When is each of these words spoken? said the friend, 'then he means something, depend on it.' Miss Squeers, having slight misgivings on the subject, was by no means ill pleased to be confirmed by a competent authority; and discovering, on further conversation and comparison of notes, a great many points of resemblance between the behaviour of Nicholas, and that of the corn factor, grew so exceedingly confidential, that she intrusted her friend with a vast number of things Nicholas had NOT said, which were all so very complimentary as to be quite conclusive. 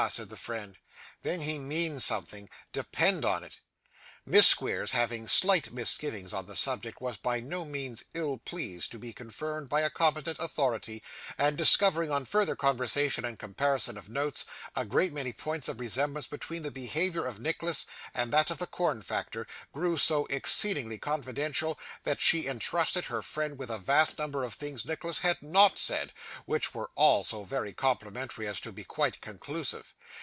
said 0.09 0.29
the 0.29 0.35
friend, 0.35 0.77
'then 1.21 1.41
he 1.41 1.59
means 1.59 2.03
something, 2.03 2.49
depend 2.71 3.23
on 3.23 3.43
it.' 3.43 3.59
Miss 4.25 4.45
Squeers, 4.47 4.91
having 4.91 5.27
slight 5.27 5.71
misgivings 5.73 6.31
on 6.33 6.45
the 6.45 6.55
subject, 6.55 7.01
was 7.01 7.17
by 7.17 7.39
no 7.39 7.65
means 7.65 8.03
ill 8.13 8.37
pleased 8.37 8.91
to 8.91 8.99
be 8.99 9.13
confirmed 9.13 9.67
by 9.67 9.81
a 9.81 9.89
competent 9.89 10.37
authority; 10.39 11.01
and 11.39 11.57
discovering, 11.57 12.11
on 12.11 12.25
further 12.25 12.55
conversation 12.55 13.25
and 13.25 13.39
comparison 13.39 13.97
of 13.97 14.09
notes, 14.09 14.45
a 14.75 14.85
great 14.85 15.11
many 15.11 15.33
points 15.33 15.67
of 15.67 15.79
resemblance 15.79 16.27
between 16.27 16.61
the 16.61 16.69
behaviour 16.69 17.25
of 17.25 17.39
Nicholas, 17.39 17.87
and 18.13 18.31
that 18.31 18.51
of 18.51 18.59
the 18.59 18.67
corn 18.67 19.01
factor, 19.01 19.47
grew 19.73 19.97
so 19.97 20.27
exceedingly 20.27 20.99
confidential, 20.99 21.79
that 22.03 22.21
she 22.21 22.45
intrusted 22.45 23.05
her 23.05 23.23
friend 23.23 23.57
with 23.57 23.71
a 23.71 23.79
vast 23.79 24.19
number 24.19 24.43
of 24.43 24.53
things 24.53 24.85
Nicholas 24.85 25.19
had 25.19 25.41
NOT 25.41 25.79
said, 25.79 26.13
which 26.45 26.75
were 26.75 26.91
all 26.93 27.23
so 27.23 27.43
very 27.43 27.73
complimentary 27.73 28.47
as 28.47 28.59
to 28.61 28.71
be 28.71 28.83
quite 28.83 29.19
conclusive. 29.19 29.95